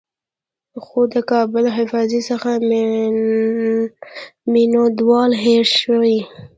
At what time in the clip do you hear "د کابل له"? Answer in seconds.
1.13-1.71